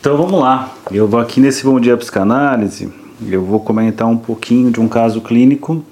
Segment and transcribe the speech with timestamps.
[0.00, 0.72] Então vamos lá.
[0.92, 2.88] Eu vou aqui nesse Bom Dia Psicanálise,
[3.28, 5.84] eu vou comentar um pouquinho de um caso clínico,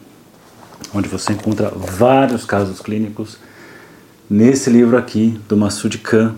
[0.95, 3.37] onde você encontra vários casos clínicos
[4.31, 6.37] nesse livro aqui do Masud Khan,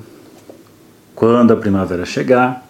[1.15, 2.67] Quando a Primavera Chegar.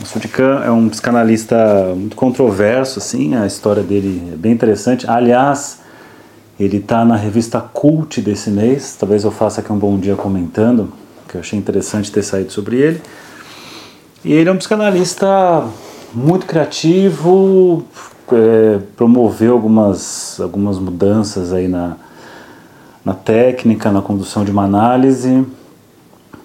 [0.00, 5.08] Masud Khan é um psicanalista muito controverso, assim, a história dele é bem interessante.
[5.08, 5.78] Aliás,
[6.58, 10.92] ele está na revista Cult desse mês, talvez eu faça aqui um bom dia comentando,
[11.28, 13.00] que eu achei interessante ter saído sobre ele.
[14.24, 15.66] E ele é um psicanalista
[16.14, 17.84] muito criativo,
[18.30, 21.96] é, promoveu algumas, algumas mudanças aí na,
[23.04, 25.44] na técnica, na condução de uma análise,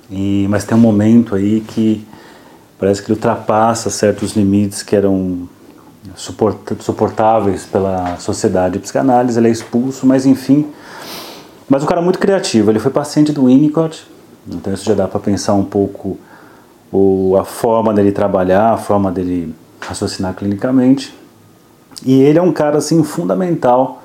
[0.09, 2.04] e, mas tem um momento aí que
[2.80, 5.48] parece que ele ultrapassa certos limites que eram
[6.80, 10.66] suportáveis pela sociedade de psicanálise, ele é expulso, mas enfim.
[11.70, 14.07] Mas o cara muito criativo, ele foi paciente do Winnicott,
[14.48, 16.18] então isso já dá para pensar um pouco
[16.91, 21.13] o, a forma dele trabalhar, a forma dele raciocinar clinicamente.
[22.05, 24.04] E ele é um cara assim fundamental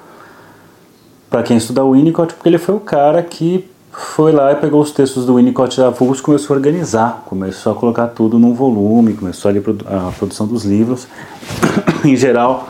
[1.28, 4.80] para quem estuda o Winnicott, porque ele foi o cara que foi lá e pegou
[4.80, 8.54] os textos do Winnicott da Vulgus e começou a organizar, começou a colocar tudo num
[8.54, 11.06] volume, começou ali a produção dos livros.
[12.04, 12.68] em geral,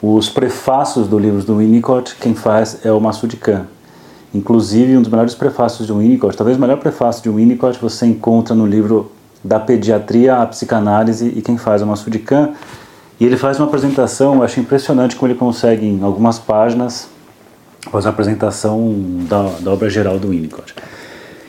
[0.00, 3.66] os prefácios dos livros do Winnicott, quem faz é o Masud Khan.
[4.32, 8.54] Inclusive, um dos melhores prefácios de Winnicott, talvez o melhor prefácio de Winnicott, você encontra
[8.54, 9.10] no livro
[9.42, 12.54] da pediatria à psicanálise e quem faz é o Masud Khan.
[13.20, 17.08] E ele faz uma apresentação, eu acho impressionante como ele consegue, em algumas páginas,
[17.90, 18.94] fazer uma apresentação
[19.28, 20.74] da, da obra geral do Winnicott.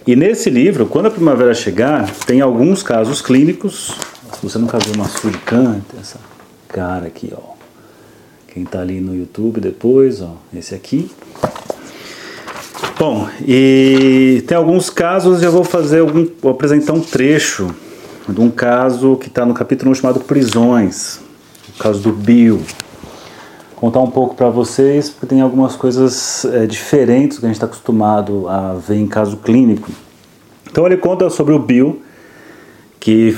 [0.07, 3.95] E nesse livro, quando a primavera chegar, tem alguns casos clínicos.
[4.33, 6.17] Se você nunca viu Masud Khan, tem essa
[6.67, 7.53] cara aqui, ó.
[8.47, 11.11] Quem está ali no YouTube depois, ó, esse aqui.
[12.99, 17.73] Bom, e tem alguns casos, eu vou fazer algum, vou apresentar um trecho
[18.27, 21.21] de um caso que está no capítulo 1 chamado Prisões,
[21.73, 22.61] o caso do Bill.
[23.77, 27.67] Contar um pouco para vocês, porque tem algumas coisas é, diferentes que a gente está
[27.67, 29.89] acostumado a ver em caso clínico.
[30.69, 32.01] Então ele conta sobre o Bill,
[32.99, 33.33] que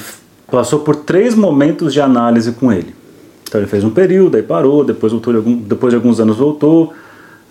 [0.50, 2.96] passou por três momentos de análise com ele.
[3.44, 6.92] Então ele fez um período, aí parou, depois, voltou depois de alguns anos voltou,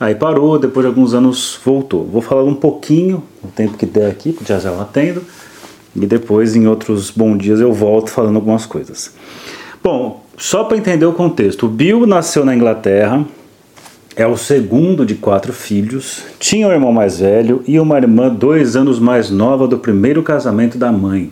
[0.01, 2.07] Aí parou, depois de alguns anos voltou.
[2.07, 5.23] Vou falar um pouquinho, o tempo que der aqui, já já eu atendo.
[5.95, 9.15] E depois, em outros bons dias, eu volto falando algumas coisas.
[9.85, 13.27] Bom, só para entender o contexto: o Bill nasceu na Inglaterra,
[14.17, 18.77] é o segundo de quatro filhos, tinha um irmão mais velho e uma irmã dois
[18.77, 21.31] anos mais nova do primeiro casamento da mãe,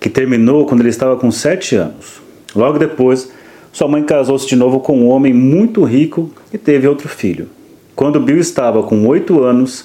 [0.00, 2.20] que terminou quando ele estava com sete anos.
[2.54, 3.30] Logo depois,
[3.78, 7.48] sua mãe casou-se de novo com um homem muito rico e teve outro filho.
[7.94, 9.84] Quando Bill estava com oito anos,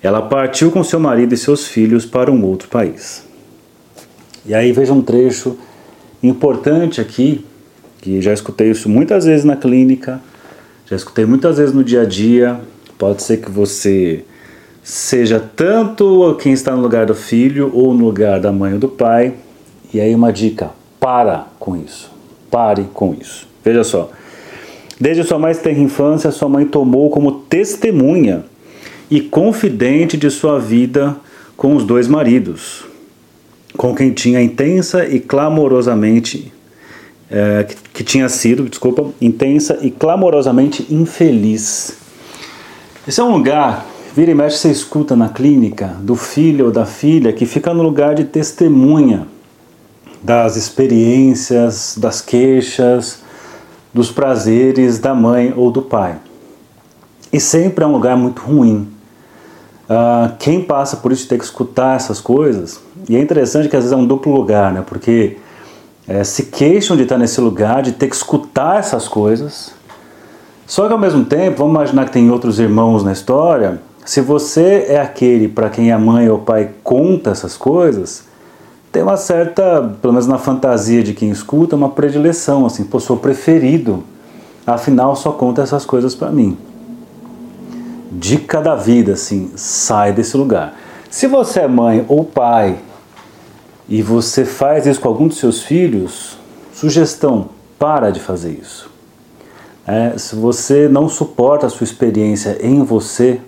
[0.00, 3.26] ela partiu com seu marido e seus filhos para um outro país.
[4.46, 5.58] E aí veja um trecho
[6.22, 7.44] importante aqui,
[8.00, 10.20] que já escutei isso muitas vezes na clínica,
[10.88, 12.60] já escutei muitas vezes no dia a dia.
[12.96, 14.24] Pode ser que você
[14.84, 18.88] seja tanto quem está no lugar do filho ou no lugar da mãe ou do
[18.88, 19.34] pai.
[19.92, 20.70] E aí uma dica:
[21.00, 22.11] para com isso.
[22.52, 23.48] Pare com isso.
[23.64, 24.10] Veja só.
[25.00, 28.44] Desde sua mais tenra infância, sua mãe tomou como testemunha
[29.10, 31.16] e confidente de sua vida
[31.56, 32.84] com os dois maridos,
[33.74, 36.52] com quem tinha intensa e clamorosamente
[37.30, 41.96] é, que, que tinha sido, desculpa, intensa e clamorosamente infeliz.
[43.08, 46.84] Esse é um lugar, vira e mexe, você escuta na clínica do filho ou da
[46.84, 49.26] filha que fica no lugar de testemunha
[50.22, 53.18] das experiências, das queixas,
[53.92, 56.16] dos prazeres da mãe ou do pai.
[57.32, 58.88] E sempre é um lugar muito ruim.
[59.84, 63.82] Uh, quem passa por isso ter que escutar essas coisas, e é interessante que às
[63.82, 64.82] vezes é um duplo lugar, né?
[64.86, 65.36] porque
[66.06, 69.72] é, se queixam de estar nesse lugar, de ter que escutar essas coisas,
[70.66, 74.86] só que ao mesmo tempo, vamos imaginar que tem outros irmãos na história, se você
[74.88, 78.24] é aquele para quem a mãe ou o pai conta essas coisas,
[78.92, 83.16] tem uma certa, pelo menos na fantasia de quem escuta, uma predileção, assim, pô, sou
[83.16, 84.04] preferido,
[84.66, 86.58] afinal só conta essas coisas para mim.
[88.10, 90.76] Dica da vida, assim, sai desse lugar.
[91.10, 92.78] Se você é mãe ou pai
[93.88, 96.36] e você faz isso com algum dos seus filhos,
[96.74, 97.48] sugestão,
[97.78, 98.90] para de fazer isso.
[99.86, 103.40] É, se você não suporta a sua experiência em você,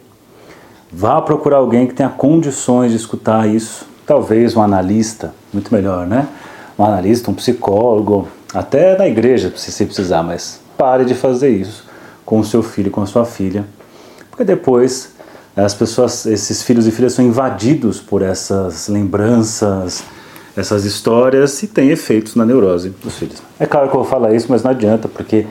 [0.91, 6.29] vá procurar alguém que tenha condições de escutar isso talvez um analista, muito melhor, né?
[6.79, 11.85] Um analista, um psicólogo, até na igreja, se precisar, mas pare de fazer isso
[12.25, 13.65] com o seu filho, com a sua filha,
[14.31, 15.13] porque depois
[15.57, 20.03] as pessoas, esses filhos e filhas são invadidos por essas lembranças,
[20.57, 23.43] essas histórias e tem efeitos na neurose dos filhos.
[23.59, 25.47] É claro que eu vou falar isso, mas não adianta, porque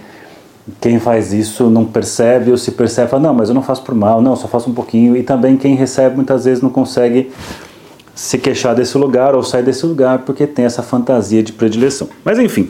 [0.80, 3.94] quem faz isso não percebe ou se percebe, fala, não, mas eu não faço por
[3.96, 5.16] mal, não, só faço um pouquinho.
[5.16, 7.32] E também quem recebe muitas vezes não consegue
[8.16, 12.10] se queixar desse lugar ou sair desse lugar porque tem essa fantasia de predileção.
[12.24, 12.70] Mas enfim,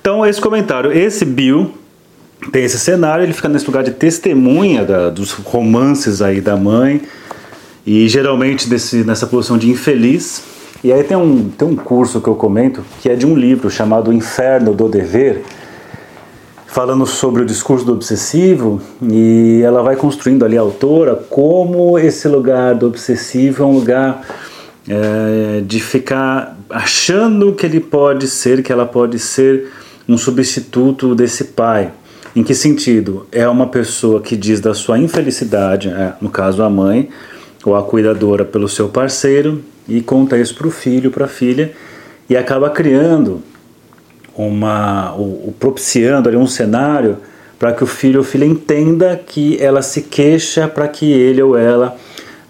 [0.00, 1.72] então esse comentário, esse Bill
[2.52, 7.02] tem esse cenário, ele fica nesse lugar de testemunha da, dos romances aí da mãe
[7.86, 10.42] e geralmente desse, nessa posição de infeliz.
[10.82, 13.68] E aí tem um, tem um curso que eu comento que é de um livro
[13.68, 15.42] chamado Inferno do Dever,
[16.66, 22.28] falando sobre o discurso do obsessivo e ela vai construindo ali a autora como esse
[22.28, 24.22] lugar do obsessivo é um lugar
[24.88, 29.70] é, de ficar achando que ele pode ser, que ela pode ser
[30.08, 31.92] um substituto desse pai.
[32.34, 33.26] Em que sentido?
[33.30, 37.08] É uma pessoa que diz da sua infelicidade, é, no caso a mãe,
[37.64, 41.72] ou a cuidadora pelo seu parceiro, e conta isso para o filho, para a filha,
[42.28, 43.42] e acaba criando
[44.36, 47.18] uma, o, propiciando ali um cenário
[47.58, 51.58] para que o filho ou filha entenda que ela se queixa para que ele ou
[51.58, 51.96] ela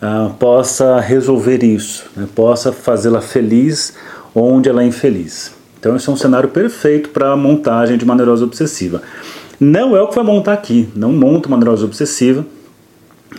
[0.00, 3.94] ah, possa resolver isso, né, possa fazê-la feliz
[4.34, 5.52] onde ela é infeliz.
[5.78, 9.02] Então esse é um cenário perfeito para a montagem de uma neurose obsessiva.
[9.60, 12.46] Não é o que vai montar aqui, não monta uma neurose obsessiva,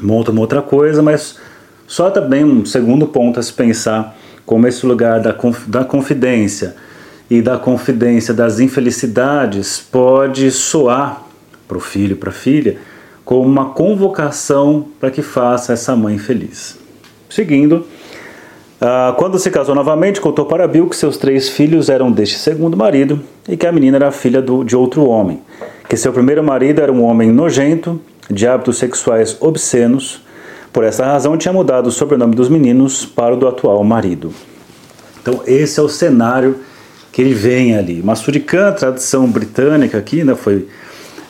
[0.02, 1.38] monta uma outra coisa, mas
[1.88, 4.16] só também um segundo ponto a se pensar
[4.46, 5.36] como esse lugar da,
[5.68, 6.76] da confidência
[7.30, 11.24] e da confidência das infelicidades pode soar
[11.68, 12.78] para o filho, para a filha,
[13.30, 16.80] como uma convocação para que faça essa mãe feliz.
[17.30, 17.86] Seguindo,
[18.82, 22.76] ah, quando se casou novamente, contou para Bill que seus três filhos eram deste segundo
[22.76, 25.44] marido e que a menina era filha de outro homem,
[25.88, 30.24] que seu primeiro marido era um homem nojento, de hábitos sexuais obscenos,
[30.74, 34.34] por essa razão tinha mudado o sobrenome dos meninos para o do atual marido.
[35.22, 36.56] Então esse é o cenário
[37.12, 38.02] que ele vem ali.
[38.02, 40.68] Masurican, tradição britânica aqui, né, foi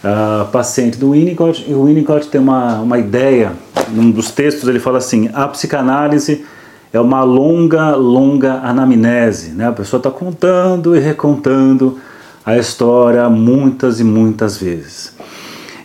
[0.04, 3.54] uh, paciente do Winnicott, e o Winnicott tem uma, uma ideia,
[3.90, 6.46] num dos textos ele fala assim, a psicanálise
[6.92, 9.68] é uma longa, longa anamnese, né?
[9.68, 12.00] a pessoa está contando e recontando
[12.46, 15.14] a história muitas e muitas vezes.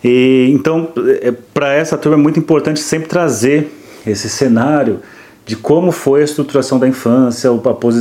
[0.02, 0.88] E, então,
[1.20, 3.70] é, para essa turma é muito importante sempre trazer
[4.06, 5.00] esse cenário
[5.46, 7.50] de como foi a estruturação da infância,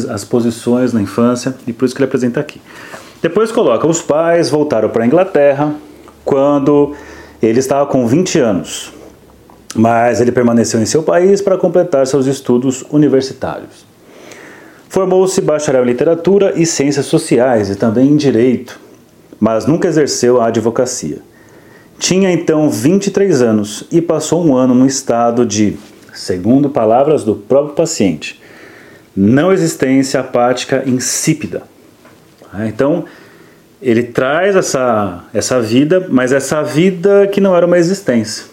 [0.09, 2.61] as posições na infância, e por isso que ele apresenta aqui.
[3.21, 5.73] Depois coloca: os pais voltaram para a Inglaterra
[6.23, 6.95] quando
[7.41, 8.93] ele estava com 20 anos,
[9.75, 13.85] mas ele permaneceu em seu país para completar seus estudos universitários.
[14.87, 18.79] Formou-se bacharel em literatura e ciências sociais e também em direito,
[19.39, 21.17] mas nunca exerceu a advocacia.
[21.97, 25.77] Tinha então 23 anos e passou um ano no estado de
[26.13, 28.39] segundo palavras do próprio paciente,
[29.15, 31.63] não existência apática insípida.
[32.51, 33.05] Ah, então,
[33.83, 38.45] ele traz essa, essa vida, mas essa vida que não era uma existência.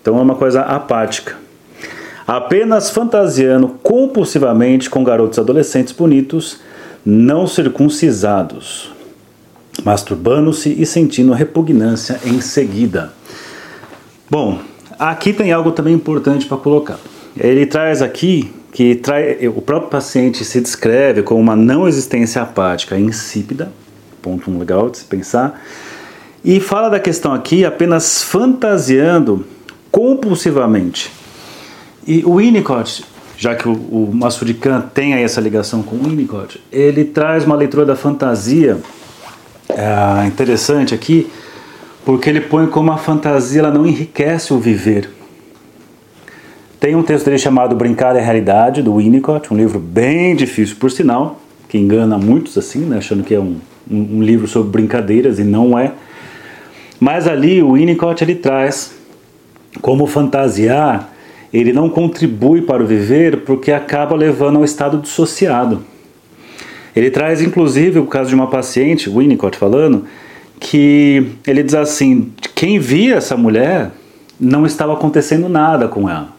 [0.00, 1.36] Então, é uma coisa apática.
[2.26, 6.60] Apenas fantasiando compulsivamente com garotos adolescentes bonitos,
[7.04, 8.92] não circuncisados,
[9.84, 13.12] masturbando-se e sentindo repugnância em seguida.
[14.28, 14.58] Bom,
[14.98, 16.98] Aqui tem algo também importante para colocar.
[17.36, 22.98] Ele traz aqui que trai, o próprio paciente se descreve como uma não existência apática
[22.98, 23.70] insípida,
[24.26, 25.62] ponto legal de se pensar,
[26.44, 29.46] e fala da questão aqui apenas fantasiando
[29.90, 31.12] compulsivamente.
[32.04, 33.04] E o Winnicott,
[33.38, 34.10] já que o, o
[34.92, 38.78] tem aí essa ligação com o Winnicott, ele traz uma leitura da fantasia
[39.68, 41.30] é, interessante aqui,
[42.04, 45.08] porque ele põe como a fantasia ela não enriquece o viver.
[46.80, 50.90] Tem um texto dele chamado Brincar é Realidade, do Winnicott, um livro bem difícil, por
[50.90, 53.56] sinal, que engana muitos assim, né, achando que é um,
[53.90, 55.92] um, um livro sobre brincadeiras e não é.
[56.98, 58.94] Mas ali o Winnicott ele traz
[59.80, 61.12] como fantasiar,
[61.52, 65.84] ele não contribui para o viver porque acaba levando ao estado dissociado.
[66.94, 70.04] Ele traz inclusive o caso de uma paciente, Winnicott falando,
[70.58, 73.90] que ele diz assim: quem via essa mulher
[74.40, 76.34] não estava acontecendo nada com ela.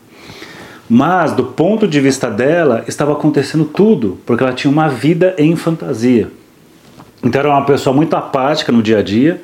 [0.89, 5.55] Mas, do ponto de vista dela, estava acontecendo tudo, porque ela tinha uma vida em
[5.55, 6.31] fantasia.
[7.23, 9.41] Então, era uma pessoa muito apática no dia a dia,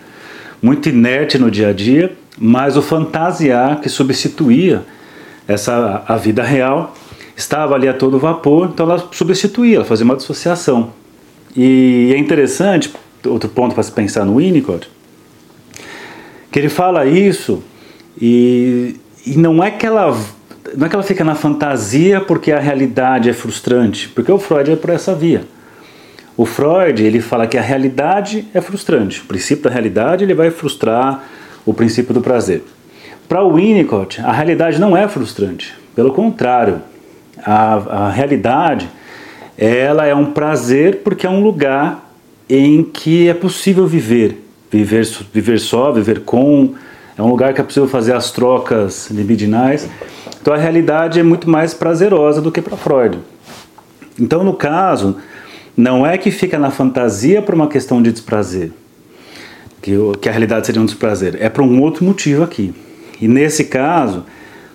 [0.61, 4.83] muito inerte no dia a dia, mas o fantasiar que substituía
[5.47, 6.95] essa a vida real
[7.35, 10.93] estava ali a todo vapor, então ela substituía, ela fazia uma dissociação.
[11.55, 12.91] E é interessante
[13.25, 14.89] outro ponto para se pensar no Winnicott,
[16.51, 17.63] que ele fala isso
[18.19, 20.15] e, e não é que ela
[20.75, 24.71] não é que ela fica na fantasia porque a realidade é frustrante, porque o Freud
[24.71, 25.45] é por essa via.
[26.35, 29.21] O Freud ele fala que a realidade é frustrante.
[29.21, 31.23] O princípio da realidade ele vai frustrar
[31.65, 32.63] o princípio do prazer.
[33.29, 35.73] Para o Winnicott, a realidade não é frustrante.
[35.95, 36.81] Pelo contrário,
[37.43, 38.89] a, a realidade
[39.57, 42.11] ela é um prazer porque é um lugar
[42.49, 46.73] em que é possível viver, viver, viver só, viver com.
[47.15, 49.87] É um lugar que é possível fazer as trocas libidinais.
[50.41, 53.19] Então a realidade é muito mais prazerosa do que para Freud.
[54.19, 55.17] Então, no caso,
[55.75, 58.71] não é que fica na fantasia por uma questão de desprazer,
[59.81, 62.73] que, que a realidade seria um desprazer, é por um outro motivo aqui.
[63.19, 64.25] E nesse caso,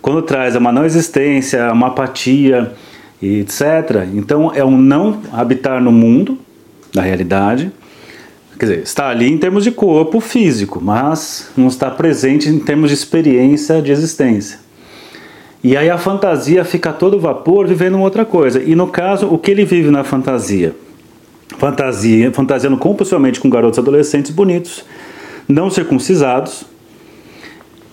[0.02, 2.72] quando traz uma não existência, uma apatia,
[3.22, 6.38] etc., então é um não habitar no mundo,
[6.92, 7.70] da realidade,
[8.58, 12.90] quer dizer, está ali em termos de corpo físico, mas não está presente em termos
[12.90, 14.58] de experiência de existência.
[15.62, 18.62] E aí a fantasia fica todo vapor vivendo outra coisa.
[18.62, 20.74] E no caso, o que ele vive na fantasia?
[21.56, 24.84] Fantasia, fantasiando compulsivamente com garotos adolescentes bonitos,
[25.48, 26.64] não circuncisados,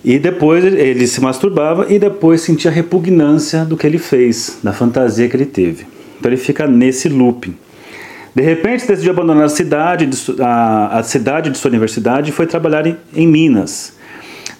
[0.03, 5.27] e depois ele se masturbava e depois sentia repugnância do que ele fez, da fantasia
[5.27, 5.87] que ele teve.
[6.19, 7.57] Então ele fica nesse looping.
[8.35, 10.07] De repente decidiu abandonar a cidade,
[10.39, 13.93] a, a cidade de sua universidade e foi trabalhar em, em Minas.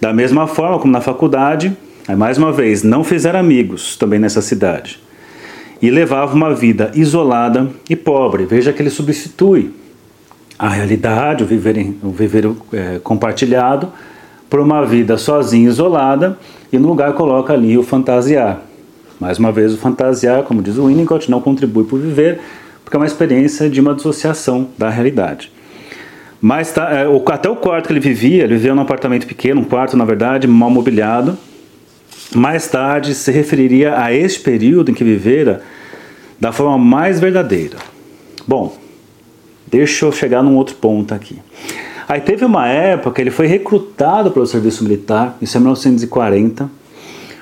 [0.02, 1.76] Da mesma forma como na faculdade,
[2.18, 5.00] mais uma vez, não fizeram amigos também nessa cidade.
[5.82, 8.46] E levava uma vida isolada e pobre.
[8.46, 9.74] Veja que ele substitui
[10.58, 13.92] a realidade, o viver, o viver é, compartilhado,
[14.50, 16.38] por uma vida sozinha, isolada,
[16.72, 18.62] e no lugar coloca ali o fantasiar.
[19.20, 22.40] Mais uma vez, o fantasiar, como diz o Winnicott, não contribui para o viver,
[22.84, 25.52] porque é uma experiência de uma dissociação da realidade.
[26.42, 29.64] Mas tá, é, até o quarto que ele vivia, ele vivia num apartamento pequeno, um
[29.64, 31.38] quarto, na verdade, mal mobiliado.
[32.36, 35.62] Mais tarde se referiria a este período em que vivera
[36.38, 37.78] da forma mais verdadeira.
[38.46, 38.76] Bom,
[39.66, 41.40] deixa eu chegar num outro ponto aqui.
[42.06, 46.70] Aí teve uma época que ele foi recrutado pelo serviço militar, isso é 1940.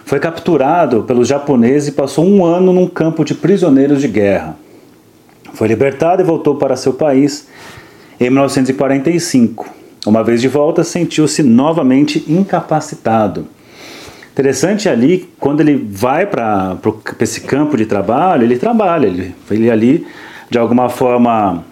[0.05, 4.55] Foi capturado pelos japoneses e passou um ano num campo de prisioneiros de guerra.
[5.55, 7.47] Foi libertado e voltou para seu país
[8.19, 9.67] em 1945.
[10.05, 13.47] Uma vez de volta, sentiu-se novamente incapacitado.
[14.33, 16.77] Interessante ali, quando ele vai para
[17.19, 20.05] esse campo de trabalho, ele trabalha, ele, ele ali
[20.49, 21.63] de alguma forma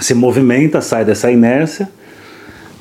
[0.00, 1.88] se movimenta, sai dessa inércia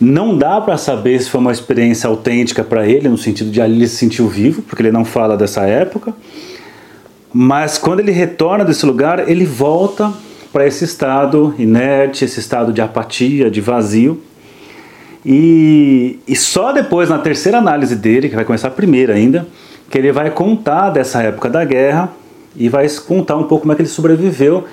[0.02, 3.76] não dá para saber se foi uma experiência autêntica para ele, no sentido de ali
[3.76, 6.12] ele se sentiu vivo, porque ele não fala dessa época.
[7.32, 10.12] Mas quando ele retorna desse lugar, ele volta
[10.52, 14.20] para esse estado inerte, esse estado de apatia, de vazio.
[15.26, 19.48] E, e só depois, na terceira análise dele, que vai começar a primeira ainda,
[19.90, 22.12] que ele vai contar dessa época da guerra
[22.56, 24.66] e vai contar um pouco como é que ele sobreviveu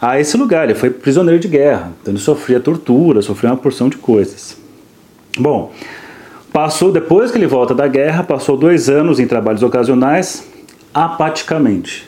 [0.00, 0.64] a esse lugar.
[0.64, 4.56] Ele foi prisioneiro de guerra, então ele sofria tortura, sofria uma porção de coisas.
[5.38, 5.72] Bom,
[6.52, 10.46] passou depois que ele volta da guerra, passou dois anos em trabalhos ocasionais,
[10.92, 12.06] apaticamente.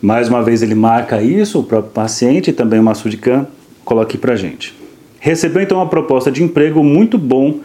[0.00, 3.46] Mais uma vez ele marca isso, o próprio paciente e também o Massoud Khan
[3.84, 4.79] coloca aqui pra gente.
[5.20, 7.60] Recebeu então uma proposta de emprego muito bom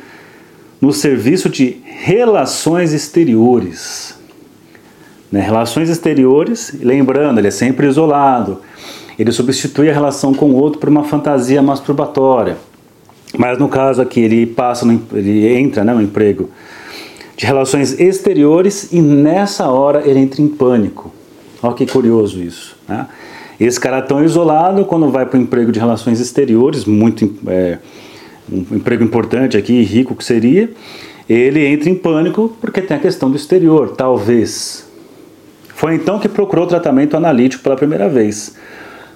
[0.82, 4.14] no serviço de relações exteriores.
[5.32, 5.40] Né?
[5.40, 8.62] Relações exteriores, lembrando, ele é sempre isolado.
[9.18, 12.58] Ele substitui a relação com o outro por uma fantasia masturbatória.
[13.38, 16.50] Mas no caso aqui, ele passa, no, ele entra né, no emprego
[17.38, 21.14] de relações exteriores e nessa hora ele entra em pânico.
[21.64, 22.78] Olha que curioso isso.
[22.88, 23.08] Né?
[23.60, 27.78] Esse cara tão isolado, quando vai para o emprego de relações exteriores, muito é,
[28.52, 30.70] um emprego importante aqui, rico que seria,
[31.28, 34.88] ele entra em pânico porque tem a questão do exterior, talvez.
[35.70, 38.56] Foi então que procurou tratamento analítico pela primeira vez,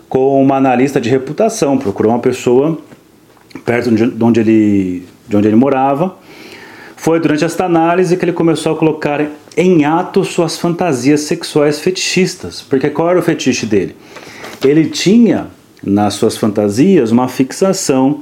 [0.08, 2.78] com uma analista de reputação, procurou uma pessoa
[3.66, 6.16] perto de onde ele, de onde ele morava.
[7.00, 9.26] Foi durante esta análise que ele começou a colocar
[9.56, 12.62] em ato suas fantasias sexuais fetichistas.
[12.62, 13.96] Porque qual era o fetiche dele?
[14.62, 15.48] Ele tinha
[15.82, 18.22] nas suas fantasias uma fixação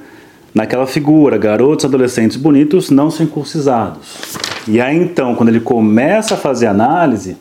[0.53, 4.37] naquela figura, garotos adolescentes bonitos não circuncisados.
[4.67, 7.35] E aí então, quando ele começa a fazer análise,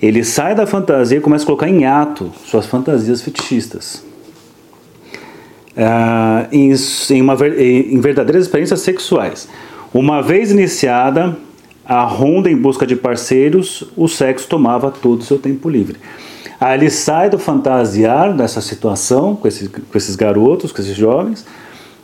[0.00, 4.04] ele sai da fantasia e começa a colocar em ato suas fantasias fetichistas
[5.76, 6.72] uh, em,
[7.10, 9.48] em, uma, em verdadeiras experiências sexuais.
[9.92, 11.36] Uma vez iniciada
[11.84, 15.96] a ronda em busca de parceiros, o sexo tomava todo o seu tempo livre.
[16.60, 21.44] Aí ele sai do fantasiar dessa situação com esses, com esses garotos, com esses jovens,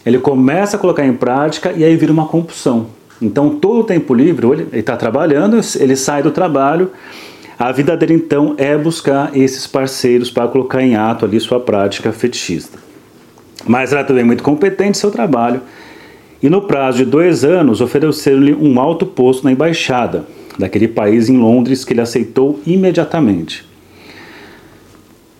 [0.04, 2.86] ele começa a colocar em prática e aí vira uma compulsão.
[3.22, 6.90] Então, todo o tempo livre, ele está trabalhando, ele sai do trabalho,
[7.58, 12.12] a vida dele então é buscar esses parceiros para colocar em ato ali sua prática
[12.12, 12.78] fetichista.
[13.66, 15.62] Mas era também muito competente seu trabalho
[16.46, 20.24] e no prazo de dois anos ofereceram-lhe um alto posto na embaixada
[20.56, 23.66] daquele país em Londres que ele aceitou imediatamente.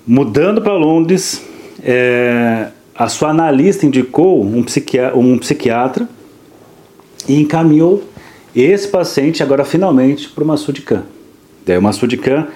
[0.05, 1.47] Mudando para Londres,
[1.81, 6.09] é, a sua analista indicou um, psiquiatra, um psiquiatra
[7.29, 8.03] e encaminhou
[8.53, 11.05] esse paciente agora finalmente para o Massoud Khan.
[11.65, 12.49] Daí o Massoud Khan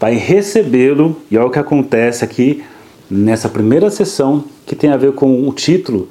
[0.00, 2.64] vai recebê-lo e olha o que acontece aqui
[3.08, 6.08] nessa primeira sessão que tem a ver com o título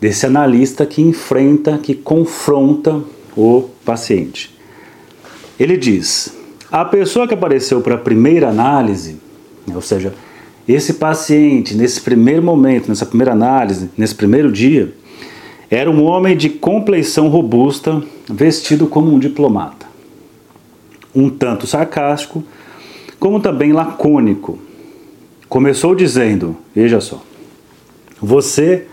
[0.00, 3.02] desse analista que enfrenta, que confronta
[3.36, 4.54] o paciente.
[5.58, 6.36] Ele diz:
[6.70, 9.16] a pessoa que apareceu para a primeira análise,
[9.72, 10.14] ou seja,
[10.66, 14.92] esse paciente nesse primeiro momento, nessa primeira análise, nesse primeiro dia,
[15.70, 19.86] era um homem de compleição robusta, vestido como um diplomata.
[21.14, 22.44] Um tanto sarcástico,
[23.18, 24.58] como também lacônico.
[25.48, 27.22] Começou dizendo: Veja só,
[28.20, 28.86] você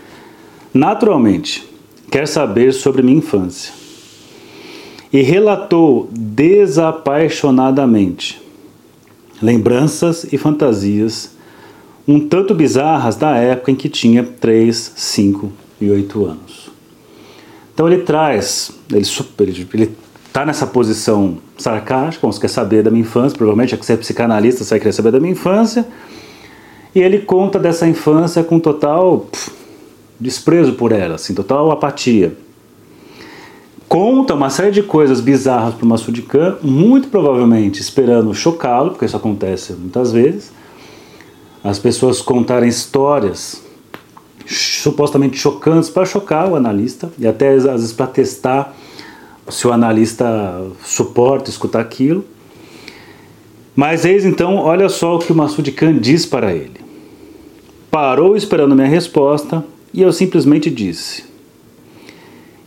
[0.74, 1.66] naturalmente
[2.10, 3.72] quer saber sobre minha infância.
[5.12, 8.42] E relatou desapaixonadamente
[9.40, 11.34] lembranças e fantasias
[12.06, 15.50] um tanto bizarras da época em que tinha 3, 5
[15.80, 16.70] e 8 anos.
[17.72, 19.06] Então ele traz, ele,
[19.40, 19.96] ele, ele
[20.32, 23.96] tá nessa posição sarcástica, você quer saber da minha infância, provavelmente é que você é
[23.96, 25.86] psicanalista, você vai querer saber da minha infância,
[26.94, 29.63] e ele conta dessa infância com total pff,
[30.20, 32.36] desprezo por ela, assim, total apatia.
[33.88, 39.04] Conta uma série de coisas bizarras para o Massoud Khan, muito provavelmente esperando chocá-lo, porque
[39.04, 40.52] isso acontece muitas vezes.
[41.62, 43.62] As pessoas contarem histórias
[44.46, 48.74] supostamente chocantes para chocar o analista e até às vezes para testar
[49.48, 52.24] se o analista suporta escutar aquilo.
[53.76, 56.80] Mas eis então, olha só o que o Massoud Khan diz para ele.
[57.90, 59.64] Parou esperando minha resposta
[59.94, 61.24] e eu simplesmente disse: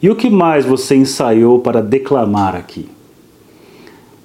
[0.01, 2.89] E o que mais você ensaiou para declamar aqui?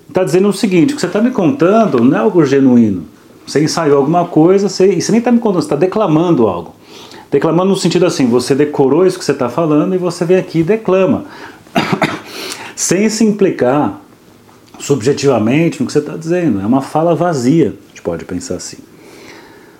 [0.08, 3.04] Está dizendo o seguinte: o que você está me contando não é algo genuíno.
[3.44, 6.76] Você ensaiou alguma coisa você, e você nem está me contando, você está declamando algo.
[7.28, 10.60] Declamando no sentido assim: você decorou isso que você está falando e você vem aqui
[10.60, 11.24] e declama.
[12.76, 14.00] sem se implicar
[14.78, 16.60] subjetivamente no que você está dizendo.
[16.60, 18.78] É uma fala vazia, a gente pode pensar assim.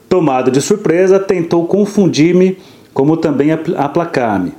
[0.08, 2.58] Tomado de surpresa, tentou confundir-me,
[2.92, 4.52] como também aplacar-me.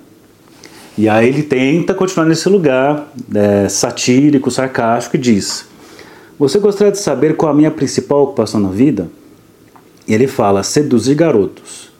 [0.97, 5.65] E aí ele tenta continuar nesse lugar é, satírico, sarcástico e diz:
[6.37, 9.07] Você gostaria de saber qual a minha principal ocupação na vida?
[10.07, 11.91] E ele fala: seduzir garotos.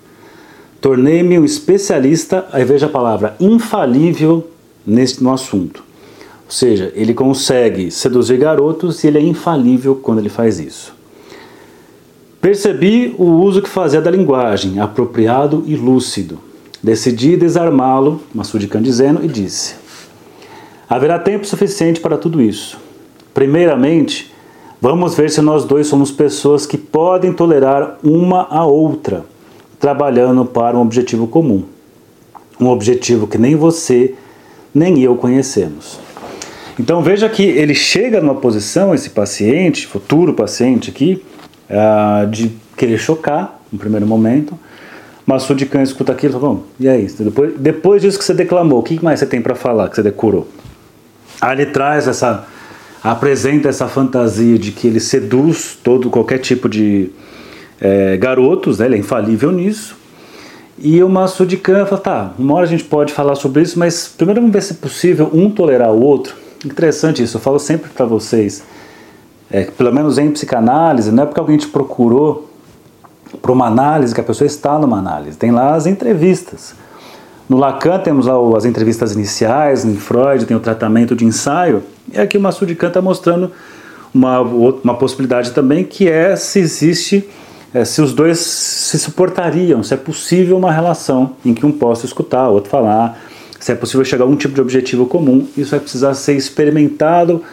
[0.79, 4.49] Tornei-me um especialista, aí veja a palavra infalível
[4.85, 5.83] nesse, no assunto.
[6.45, 10.93] Ou seja, ele consegue seduzir garotos e ele é infalível quando ele faz isso.
[12.43, 16.39] Percebi o uso que fazia da linguagem, apropriado e lúcido.
[16.83, 19.75] Decidi desarmá-lo, Massoud Khan dizendo, e disse:
[20.89, 22.77] Haverá tempo suficiente para tudo isso.
[23.33, 24.29] Primeiramente,
[24.81, 29.23] vamos ver se nós dois somos pessoas que podem tolerar uma a outra,
[29.79, 31.63] trabalhando para um objetivo comum.
[32.59, 34.15] Um objetivo que nem você
[34.75, 35.97] nem eu conhecemos.
[36.77, 41.23] Então veja que ele chega numa posição, esse paciente, futuro paciente aqui,
[41.69, 44.57] uh, de querer chocar no primeiro momento.
[45.25, 47.23] Mas o Khan escuta aquilo e fala, e é isso.
[47.23, 50.03] Depois, depois disso que você declamou, o que mais você tem para falar, que você
[50.03, 50.47] decorou?
[51.39, 52.45] Aí ele traz essa,
[53.01, 57.09] apresenta essa fantasia de que ele seduz todo, qualquer tipo de
[57.79, 58.85] é, garotos, né?
[58.85, 59.95] ele é infalível nisso.
[60.77, 64.07] E o Massoud Khan fala, tá, uma hora a gente pode falar sobre isso, mas
[64.07, 66.35] primeiro vamos ver se é possível um tolerar o outro.
[66.65, 68.63] Interessante isso, eu falo sempre para vocês,
[69.53, 72.49] é, pelo menos em psicanálise, não é porque alguém te procurou
[73.39, 76.73] para uma análise que a pessoa está numa análise, tem lá as entrevistas.
[77.47, 82.19] No Lacan temos lá as entrevistas iniciais, em Freud tem o tratamento de ensaio, e
[82.19, 83.51] aqui o Massoud Khan está mostrando
[84.11, 87.29] uma, uma possibilidade também que é se existe,
[87.75, 92.07] é, se os dois se suportariam, se é possível uma relação em que um possa
[92.07, 93.19] escutar, o outro falar,
[93.59, 97.43] se é possível chegar a algum tipo de objetivo comum, isso vai precisar ser experimentado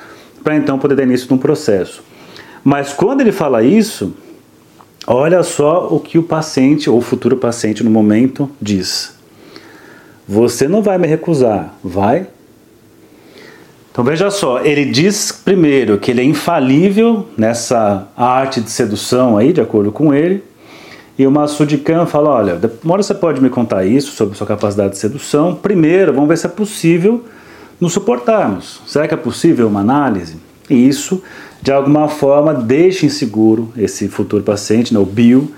[0.43, 2.03] para então poder dar início num processo.
[2.63, 4.15] Mas quando ele fala isso,
[5.07, 9.15] olha só o que o paciente ou o futuro paciente no momento diz.
[10.29, 12.27] Você não vai me recusar, vai?
[13.91, 19.53] Então veja só, ele diz primeiro que ele é infalível nessa arte de sedução aí,
[19.53, 20.45] de acordo com ele,
[21.19, 24.93] e o Massoud Khan fala: olha, hora você pode me contar isso sobre sua capacidade
[24.93, 25.55] de sedução.
[25.55, 27.25] Primeiro, vamos ver se é possível
[27.81, 28.81] nos suportarmos.
[28.87, 30.37] Será que é possível uma análise?
[30.69, 31.23] E isso,
[31.63, 35.51] de alguma forma, deixa inseguro esse futuro paciente, né, o Bill,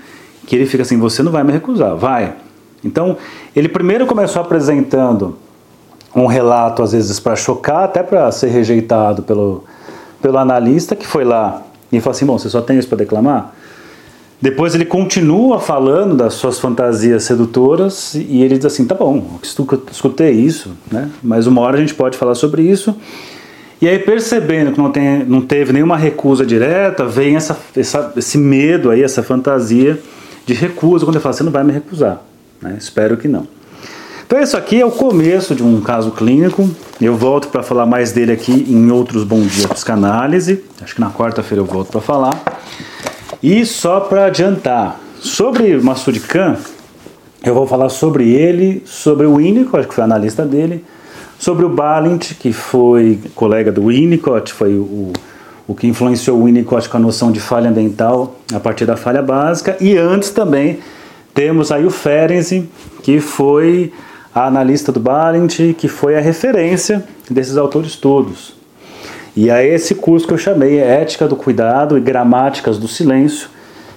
[0.47, 2.35] que ele fica assim: você não vai me recusar, vai.
[2.83, 3.17] Então,
[3.55, 5.37] ele primeiro começou apresentando
[6.15, 9.63] um relato, às vezes, para chocar, até para ser rejeitado pelo,
[10.21, 13.53] pelo analista, que foi lá e falou assim: Bom, você só tem isso para declamar?
[14.43, 19.39] Depois ele continua falando das suas fantasias sedutoras e ele diz assim: tá bom,
[19.89, 21.09] escutei isso, né?
[21.23, 22.93] mas uma hora a gente pode falar sobre isso.
[23.81, 28.37] E aí, percebendo que não, tem, não teve nenhuma recusa direta, vem essa, essa, esse
[28.37, 29.97] medo aí, essa fantasia
[30.45, 32.21] de recusa, quando ele fala: você não vai me recusar.
[32.61, 32.75] Né?
[32.77, 33.47] Espero que não.
[34.27, 36.69] Então, isso aqui é o começo de um caso clínico.
[36.99, 40.65] Eu volto para falar mais dele aqui em outros Bom Dia Psicanálise.
[40.81, 42.43] Acho que na quarta-feira eu volto para falar.
[43.43, 46.55] E só para adiantar, sobre Massoud Khan,
[47.43, 50.85] eu vou falar sobre ele, sobre o Winnicott, que foi analista dele,
[51.37, 55.11] sobre o Balint, que foi colega do Winnicott, foi o,
[55.67, 59.21] o que influenciou o Winnicott com a noção de falha dental a partir da falha
[59.21, 60.79] básica, e antes também
[61.33, 62.69] temos aí o Ferenczi,
[63.01, 63.91] que foi
[64.33, 68.62] a analista do Balint, que foi a referência desses autores todos.
[69.35, 73.49] E é esse curso que eu chamei Ética do Cuidado e Gramáticas do Silêncio,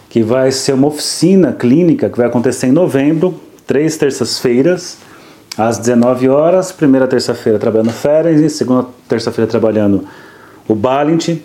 [0.08, 3.34] que vai ser uma oficina clínica que vai acontecer em novembro,
[3.66, 4.98] três terças-feiras,
[5.58, 6.72] às 19 horas.
[6.72, 10.04] Primeira terça-feira trabalhando Ferenc, segunda terça-feira trabalhando
[10.66, 11.38] o Balint,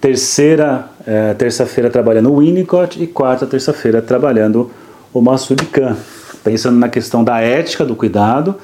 [0.00, 4.70] terceira é, terça-feira trabalhando o Winnicott e quarta terça-feira trabalhando
[5.12, 5.96] o Massoud Khan,
[6.42, 8.56] pensando na questão da ética do cuidado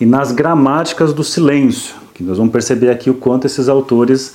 [0.00, 4.34] e nas gramáticas do silêncio, que nós vamos perceber aqui o quanto esses autores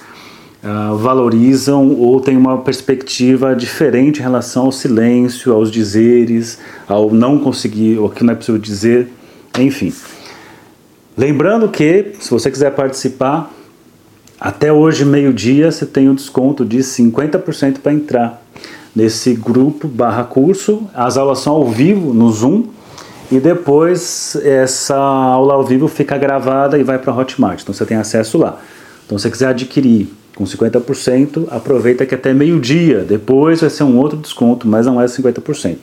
[0.64, 7.38] uh, valorizam ou têm uma perspectiva diferente em relação ao silêncio, aos dizeres, ao não
[7.38, 9.08] conseguir, o que não é possível dizer,
[9.60, 9.94] enfim.
[11.16, 13.52] Lembrando que, se você quiser participar,
[14.40, 18.44] até hoje, meio-dia, você tem um desconto de 50% para entrar
[18.96, 20.90] nesse grupo barra curso.
[20.94, 22.64] As aulas são ao vivo no Zoom
[23.32, 27.62] e depois essa aula ao vivo fica gravada e vai para Hotmart.
[27.62, 28.60] Então você tem acesso lá.
[29.06, 33.00] Então se você quiser adquirir com 50%, aproveita que até meio-dia.
[33.00, 35.78] Depois vai ser um outro desconto, mas não é 50%.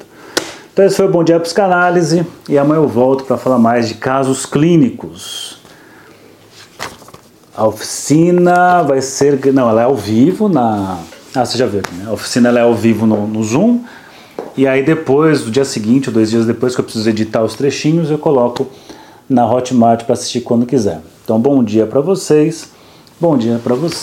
[0.72, 3.94] Então esse foi o Bom Dia Psicanálise e amanhã eu volto para falar mais de
[3.94, 5.58] casos clínicos.
[7.54, 9.38] A oficina vai ser.
[9.52, 10.98] Não, ela é ao vivo na.
[11.34, 12.06] Ah, você já viu, né?
[12.06, 13.80] A oficina é ao vivo no, no Zoom
[14.56, 17.54] e aí depois, no dia seguinte, ou dois dias depois que eu preciso editar os
[17.54, 18.66] trechinhos, eu coloco
[19.28, 21.00] na Hotmart para assistir quando quiser.
[21.24, 22.70] Então, bom dia para vocês.
[23.20, 24.00] Bom dia para você.